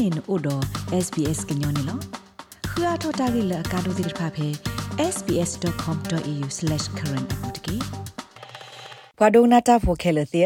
[0.00, 0.62] နေနို့တော့
[1.04, 1.98] SBS ကညောနေလော
[2.70, 4.48] ခရထတာဂိလကာဒိုတိဖာဖေ
[5.14, 7.76] sbs.com.au/current အပူတကေ
[9.18, 10.42] ဘွာဒိုနာတာဖိုခဲလသီ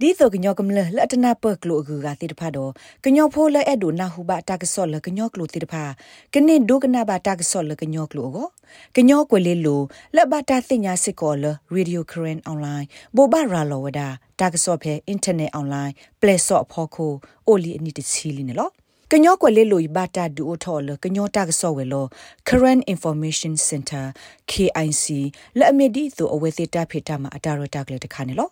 [0.00, 2.70] ဒီဆိုကညောကမလလတ်နာပကလိုအကူကတိတဖာတော့
[3.04, 5.84] ကညောဖိုးလဲအဲ့ဒိုနာဟုဘတာကဆော့လကညောကလိုတိတဖာ
[6.34, 8.48] ကနေဒိုကနာဘတာကဆော့လကညောကလိုကို
[8.96, 9.80] ကညောကွယ်လေးလို
[10.16, 12.86] လက်ဘတာသိညာစစ်ကောလရေဒီယိုခရင်အွန်လိုင်း
[13.16, 14.08] ဘောဘရာလောဝဒါ
[14.40, 17.12] တာကဆော့ဖဲအင်တာနက်အွန်လိုင်းပလက်ဆော့ဖော်ခို
[17.46, 18.72] အိုလီအနီတချီလီနော်
[19.16, 22.06] ကညောကွယ်လေးလိုဘာတာဒူအိုထော်လကညောတာကဆော့ဝဲလော
[22.48, 24.04] Current Information Center
[24.50, 25.04] KIC
[25.58, 28.48] လက်အမီဒီသို့အဝဲစစ်တာဖေတာမှာအတာရတာကလေးတခါနေလော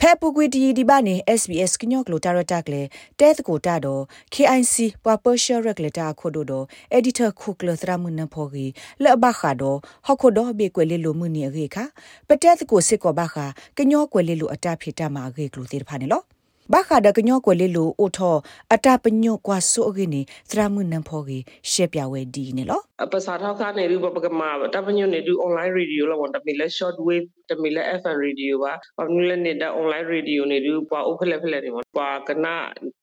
[0.00, 2.86] ဖဲပူကွီတီဒီပါနေ SBS ကညောကလိုတာရတာကလေး
[3.20, 4.02] တဲသကိုတာတော့
[4.34, 4.74] KIC
[5.04, 6.64] ပွာပရှယ်ရက်လက်တာခိုဒိုတော့
[6.98, 11.84] editor ခုကလသရမနဖော်ကြီးလက်ဘခါတော့ဟခုတော့ဘေကွယ်လေးလိုမှုနေရေခါ
[12.28, 13.46] ပတဲသကိုစစ်ကောဘခါ
[13.78, 16.35] ကညောကွယ်လေးလိုအတာဖေတာမှာရေကလိုသေးတဖာနေလော
[16.72, 18.36] ဘာခါဒကညောကွယ်လေးလိုအိုထော
[18.74, 32.56] အတပညောကွာဆိုအကိနေသရမှုနံဖောကြီးရှက်ပြဝဲဒီနေလောအပစာထောက်ကနေရူပပကမာတပညောနေဒူ online radio လောဝန်တမီလဲ short wave တမီလဲ FM radio ပါဘာနူလဲနေတာ online radio နေဒူပွာအိုဖလက်ဖလက်နေမပွာကနာ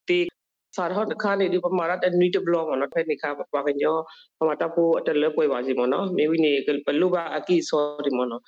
[0.07, 0.19] တီ
[0.75, 3.95] စာထောက်တခါနေဒီပမာရတဲ့နီတဘလောမနော်ဖဲနေခါပါကညော
[4.39, 6.53] ပမာတဖို့အတလဲပွဲပါစီမနော်မေဝီနေ
[6.85, 8.41] ပလူပါအကိစောဒီမနော်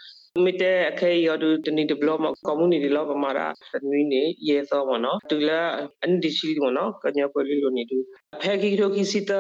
[0.46, 3.48] မီတဲ့အခေရတူတနီ development community လောပမာရာ
[3.90, 5.60] နွီနေရေသောမနော်တူလာ
[6.02, 7.98] အန်ဒီရှိမနော်ကညာကွယ်လိုနေတူ
[8.44, 9.40] ဖဲကီရိုကီစီတာ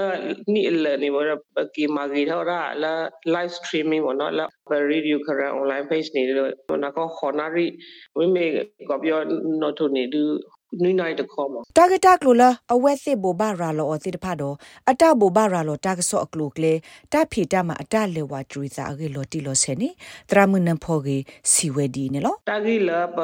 [0.53, 1.30] နီလနေမရ
[1.75, 2.94] ကီမာဂီထောရာလာ
[3.33, 4.45] live streaming မနော်လာ
[4.92, 6.52] radio ခရ online page နေလို့
[6.83, 7.66] နကောခေါ်နာရီ
[8.17, 8.45] ဝိမေ
[8.89, 9.20] ကပြော
[9.61, 10.23] not to နေတူ
[10.83, 14.55] နွိနိုင်တခေါ်မှာတာဂက်တာကလိုလာအဝဲစစ်ဘောဘာရာလောအတိတဖတော့
[14.89, 16.73] အတဘောဘာရာလောတာကဆော့အကလိုကလေ
[17.11, 19.89] တာဖီတာမှာအတလေဝါထရီစာအကေလောတီလောဆယ်နီ
[20.30, 21.17] တရာမနန်ဖောကေ
[21.52, 23.19] စီဝဲဒီနေလောတာဂီလာပ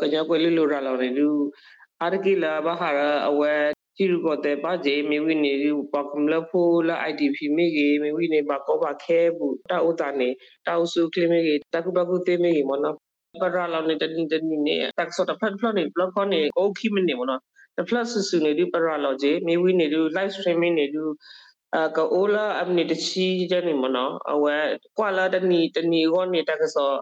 [0.00, 1.28] ကညာကွယ်လီလိုရာလောနေလူ
[2.02, 3.52] အာရကီလာဘာဟာရအဝဲ
[3.96, 5.52] ချီရကိုတဲ့ပါဂျေမီဝီနေ
[5.92, 10.28] ပကမလဖိုလာ IDP မိကေမီဝီနေပါကောပါခဲဘူးတာဥတာနေ
[10.66, 12.96] တာဥစုကလီမိကေတကုပကုသေးမိကေမနော်
[13.40, 17.40] ပရလာနေတန်တန်နေတက်ဆော့တဖက်ဖလနေဘလော့ကောနေအိုခိမနေမနော်
[17.78, 21.02] တဖလက်ဆူဆူနေဒီပရလာဂျေမေဝီနေဒီ live streaming နေဒီ
[21.76, 24.56] အကအိုလာအမနေတချီကြနေမနော်အဝဲ
[24.98, 26.96] ကွာလာတနီတနီကောနေတက်ဆော့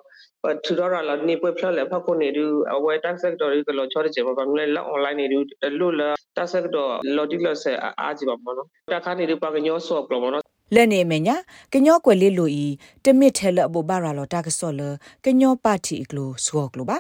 [0.65, 5.37] ထူတော့လာနေပွဲဖလလေဖခုနေဒီအဝဲတက်ဆက်တော်ရီကလောချောတဲ့ချေပါဘာမလဲလောက် online နေဒီ
[5.81, 10.44] လို့လာတက်ဆက်တော်လော်ဒီလဆဲအားကြည့်ပါမနော်တခါနေဒီပါကညောဆော့ပလမနော်
[10.75, 11.37] လက်နေမညာ
[11.73, 12.67] ကညောကွယ်လေးလိုဤ
[13.05, 14.83] တမစ်ထဲလအဘဘာရာလောတာကဆော့လ
[15.25, 16.99] ကညောပါတီကလိုဆော့ကလိုပါ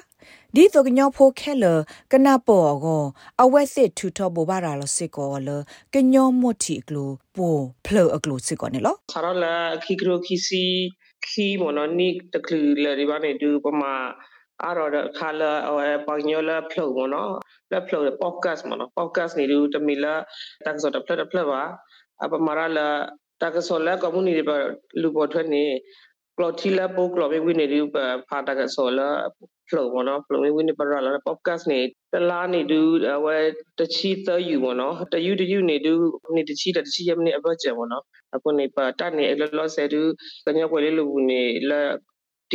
[0.54, 1.64] ဒီတော့ကညောဖိုခဲလ
[2.12, 3.04] ကနာပေါ်ကော
[3.42, 5.50] အဝက်စစ်ထူထောဘဘာရာလောစစ်ကောလ
[5.94, 10.64] ကညောမွတ်တီကလိုပိုဖလအကလိုစစ်ကောနေလောဆာရလာခီကရိုခီစီ
[11.26, 13.94] ခီမနနိတကလလရီဘာနေဒူပမာ
[14.62, 17.32] အားတော့ခါလာအဝဲပညောလာဖလို့မနော်
[17.70, 20.14] လက်ဖလို့ podcast မနော် podcast နေဒူတမီလာ
[20.64, 21.62] တက်ဆော့တဖလက်ဖလက်ပါ
[22.24, 22.88] အပမာရလာ
[23.44, 24.56] တာကဆောလာကမူနီဒီပါ
[25.02, 25.64] လူပေါ်ထွက်နေ
[26.36, 27.78] ကလော်တီလာပိုကလော်ဝိနေဒီ
[28.28, 29.08] ဖာတာကဆောလာ
[29.68, 31.80] ဖလိုမနော်ဖလိုဝိနေပါလာပေါ့ကတ်နေ
[32.12, 32.80] တလားနေဒူ
[33.24, 33.36] ဝဲ
[33.78, 35.92] တချီသယူမနော်တယူတယူနေဒူ
[36.34, 38.04] နေတချီတချီယမနေအဘကျမနော်
[38.34, 40.02] အခုနေပါတနေအလောလောဆဲဒူ
[40.46, 41.80] ကညကွယ်လေးလူနေလာ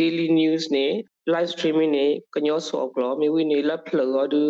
[0.00, 0.86] daily news နေ
[1.34, 4.42] live streaming နေကညောဆောကလောမိဝိနေလဖလောဒူ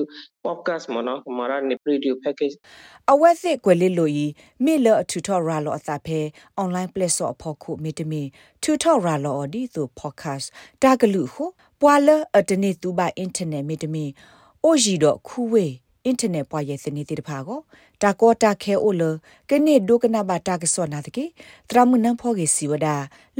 [0.44, 2.56] podcast မနော်မရာနေ radio package
[3.12, 4.26] အဝက်စစ်ကွယ်လေးလိုဤ
[4.64, 6.20] မိလအထူထော်ရာလောအစာဖဲ
[6.62, 8.22] online platform အဖို့ခုမိတမီ
[8.62, 10.46] ထူထော်ရာလောဒီသူ podcast
[10.82, 11.44] တာဂလူဟု
[11.80, 14.04] ပွာလအတနေသူပါ internet မိတမီ
[14.64, 15.66] အိုဂျီတော့ခူဝေ
[16.06, 17.60] အင်တာနက်ပွားရဲ့စနေတိတဖာကို
[18.02, 19.02] တာကောတာခဲအိုလ
[19.50, 21.24] ကနေဒုကနာဘာတာကစောနာတကေ
[21.70, 22.86] တရမနန်ဖောကေစီဝဒ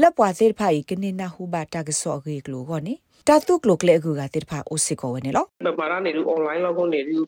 [0.00, 2.94] လက်ပွားစေတဖာဤကနေနာဟုဘာတာကစောကေကလိုကောနိ
[3.28, 5.44] တာတုကလိုကလေကူကတိတဖာအိုစစ်ကောဝနေလော
[5.78, 7.19] ပမာရနေလူ online လောက်ကိုနေလူ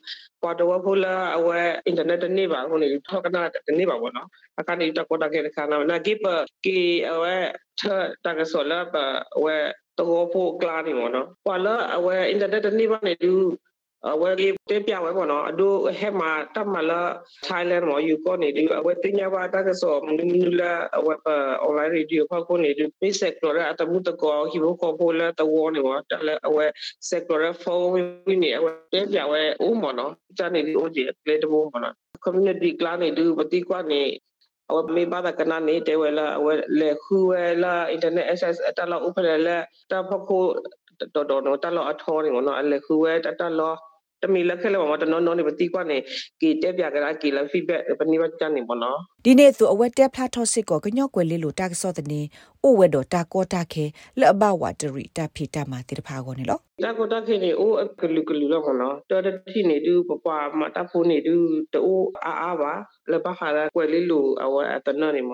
[0.43, 1.59] ပွာတော့ဖိုလာအဝဲ
[1.91, 4.28] internet တနေပါကိုနေလူထောက်ကနာတနေပါဘောနော်
[4.60, 6.25] အကနေတကောတာကေခါနာနာကိပ
[6.64, 6.78] ကေ
[7.10, 7.34] အဝဲ
[8.25, 8.94] တာကစောလာပ
[9.37, 9.56] အဝဲ
[9.99, 13.34] တော့ဖို့ကလာနေမောနော်ပွာလာအဝဲ internet တနေပါနေလူ
[14.21, 17.00] ဝယ်လေးတေးပြဝဲပေါ့နော်အဒိုဟဲမှာတမလာ
[17.47, 21.15] Thailand မှာယူကောနေဒီအဝဲတင်ညာပါတကဆောမနူလာအဝဲ
[21.67, 26.67] online radio ဖောက်ကိုနေဒီ base sector အတမှုတကောဟိဘကောပိုလာတဝနေမှာတလဲအဝဲ
[27.11, 27.88] sector ဖုန်း
[28.26, 30.99] ဝိနေအဝဲတေးပြဝဲဦးမနော်စနေဒီ OJ
[31.29, 31.94] လေတဘုံမနော်
[32.25, 34.03] community class နေဒီပတိကွာနေ
[34.71, 39.59] အဝမေဘာကနာနေတဲဝဲလာအဝဲလေခူဝဲလာ internet access တလောက် open လာ
[39.91, 40.38] တဖခု
[41.15, 43.79] တော်တော်တော့တလောက်အထောနေမနော်အလေခူဝဲတတလောက်
[44.23, 45.99] တမီလက်ခဲလောမတနော်နော်နေပတိကွနေ
[46.41, 52.21] ကီတက်ပြကရာကီလ feedback ပနိဝချန်နေဘောနော်ဒီနေ့သူအဝက်တက်ဖလာထော့စစ်ကိုကညော့ကွယ်လေးလိုတာကစောတဲ့နေ
[52.65, 53.85] အိုဝဲတော့တာကောတာခဲ
[54.19, 57.71] လက်အဘဝတရီတာဖီတာမာတိတဖာကောနေလောတာကောတာခဲနေအို
[58.01, 60.27] ကလူကလူလောဘောနော်တော်တတိနေတူပပ
[60.59, 61.35] မတာဖိုးနေတူ
[61.73, 62.73] တိုးအားအားပါ
[63.11, 65.33] လက်ပခါကွယ်လေးလိုအဝဲအတနနေမ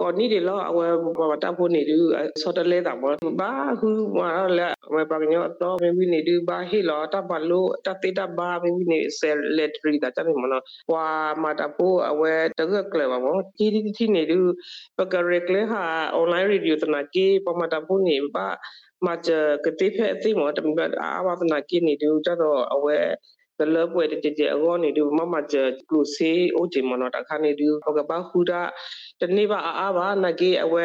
[0.00, 0.86] ကောနီဒီလောအဝဲ
[1.30, 1.94] ဘာတာဖို့နေဒီ
[2.42, 3.04] ဆော်တလဲတာမ
[3.40, 3.50] ဘာ
[3.80, 11.06] ဟူမာလာဝဲပါကညောတော့မင်းနေဒီဘာဟီလောတာဘလို့တတေတာဘာမင်းနေဆယ်လက်ထရီတာချင်မနော်ဝါ
[11.42, 14.36] မာတာဖို့အဝဲတကကလေပါမောဒီဒီတီနေဒီ
[14.98, 15.82] ပကရကလေဟာ
[16.14, 18.46] အွန်လိုင်းရီဒီယိုတနာကေပမာတာဖို့နေပါ
[19.06, 19.30] မချ
[19.64, 22.96] ကတိဖဲအသိမောတမဘအာဝသနာကိနေဒီကြတော့အဝဲ
[23.60, 25.56] ကလပ်ဝဲတတအကောနေဒီမမချ
[25.88, 28.60] ကလူစီအိုချေမနော်တခါနေဒီပကပခူတာ
[29.20, 30.84] တနေ့ပါအားပါနကေအဝဲ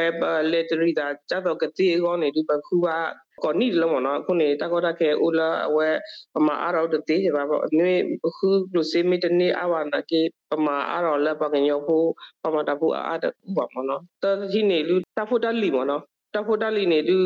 [0.52, 2.98] လက်တရီတာကြတော့ကတိအကောနေဒီပခူပါ
[3.44, 5.90] ကောနီလုံးမနော်ခုနေတကောတခဲဦးလာအဝဲ
[6.34, 7.92] ပမာအားတော့တေးကြပါပေါ့နေ
[8.36, 12.08] ခုလူစီမီတနေ့အဝနကေပမာအားတော့လက်ပကညောဖို့
[12.44, 16.02] ပမာတဖို့အားတော့ပါမနော်တတိနေလူတဖို့တလီမနော်
[16.36, 17.18] တဖို့တလီနေဒီ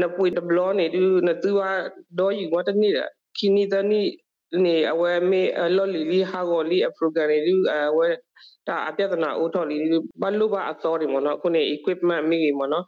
[0.00, 1.70] နပွေတဘလောနေဒီနသူဝါ
[2.18, 2.92] တော့ယူမတနေ့
[3.36, 4.02] ခီနီတနီ
[4.64, 5.42] နေအဝဲမေ
[5.76, 8.08] လော်လီလီဟာဂောလီအပရိုဂရမ်လီအဝဲ
[8.68, 9.76] တာအပြဒနာအိုတော်လီ
[10.22, 12.84] ဘလူဘာအသော်ဒီမနော်ခုနေ equipment မိမနော်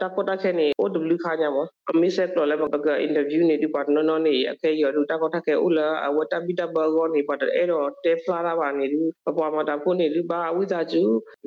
[0.00, 1.56] တာကိုတာခဲနေ OW ခါကြမ
[1.90, 11.02] အမိဆက်တော်လည်းဘက interview နေဒီပတ်နော်နော်နေအခဲရလူတာကိုတာခဲဥလာဝတပိတဘောဂောနေပတ်အဲ့တော့တေဖလာပါနေဒီပပမတာကိုနေလူဘာဝိဇာကျူ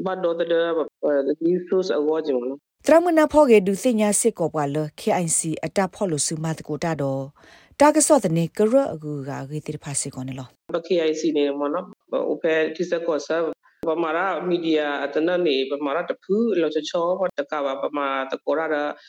[0.06, 7.24] ဘတ်တော်တဲ့ဒီ source အဝါဂျမနော်တရမနာဖောကေဒုစညာစစ်ကောပွာလ KIC အတာဖောလို့စုမတ်ကိုတာတော့
[7.82, 11.84] တာကဆော့တဲ့နေကရအကူကဂေတိဖာစီကောနေလောဘခိအိုင်စီနေမနော
[12.32, 13.38] ဥပယ်တိစကောဆာ
[13.88, 18.66] ပမာရာမီဒီယာအတနနေပမာရာတဖူးလောချချောဘတကဘာပမာတကောရာ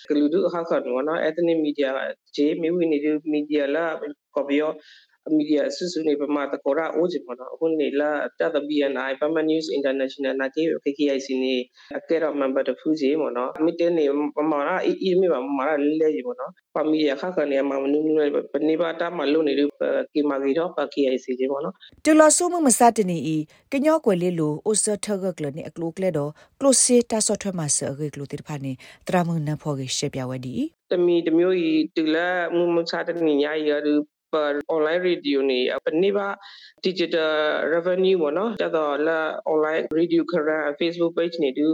[0.09, 1.91] ကလူဒုဟာခနောနော်အတနေမီဒီယာ
[2.37, 2.99] ဂျေမီဝီနေ
[3.33, 3.85] မီဒီယာလာ
[4.35, 4.71] ကော်ဘီယော
[5.31, 9.43] media susu ne pama ta kora oje mana hun ne la ta the BNI Pama
[9.43, 14.57] News International na ke KKIC ne akera member to fu je mana meeting ne pama
[14.65, 17.63] ra e e me ba ma ra le je mana pa media kha kha ne
[17.63, 18.13] ma nu nu
[18.69, 19.53] ne ba ta ma lo ne
[20.13, 21.71] ke ma gi do pa KKIC je mana
[22.05, 23.37] တူလဆုမမစတနီဤ
[23.73, 28.73] ကညောကွယ်လေးလိုအိုဆထဂကလနေအကလုကလေတော့ကလုစီတာဆော့ထွဲမှာဆအဂေကလုတိဖာနေ
[29.09, 30.55] တရမနဖောကေရှေပြဝဒီ
[30.93, 33.71] တမီတမျိုးဤတူလာမမစတနီညာရ
[34.33, 36.27] per online radio နေပနိပါ
[36.87, 37.33] digital
[37.73, 39.19] revenue ပေါ့နော်ကျတော့လာ
[39.53, 41.67] online radio ခရ Facebook page နေတူ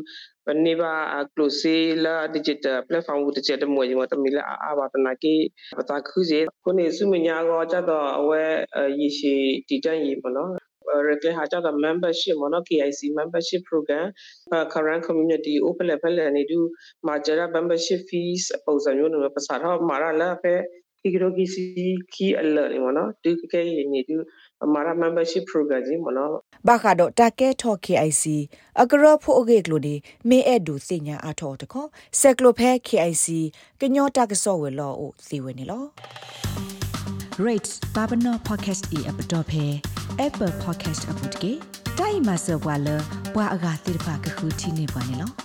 [0.47, 0.93] ပနိပါ
[1.35, 1.75] close
[2.05, 5.35] လာ digital platform ကိုတစ်ချက်တမွေကျွန်တော်တမီလာအာဘာတနာကေ
[5.79, 8.43] ပတာခုစီခုနေစုမညာကောကျတော့အဝဲ
[9.01, 9.35] ရရှိ
[9.69, 10.53] တည်တန့်ရေးပေါ့နော်
[11.09, 14.07] regular ဟာကြတော့ membership မနော် KIC membership program
[14.75, 16.59] current community open level နေတူ
[17.07, 20.55] မာကြရ membership fees ပုံစံမျိုးနဲ့ပတ်စာတော့မာရလာဖဲ
[21.05, 21.65] Kikirokisi
[22.13, 24.17] key alert မနော်ဒုကဲရနေတူ
[24.65, 26.31] အမာရ membership program ကြီးမနော်
[26.69, 28.25] ဘာခါတော့တကဲထော် KIC
[28.83, 29.95] အကရဖို့အကေကလိုဒီ
[30.29, 31.85] မေအဲ့ဒူစညာအထော်တခေါ
[32.21, 33.27] ဆက်ကလိုဖဲ KIC
[33.81, 35.85] ကညောတကဆော့ဝဲလောအိုစီဝဲနေလော
[37.47, 39.65] rates babano podcast e app dot phe
[40.27, 41.53] apple podcast app တကေ
[41.99, 42.89] တိုင်မဆောဘွာလ
[43.35, 45.44] ဘွာအဂါတိဖာကခုတီနေပါနေလော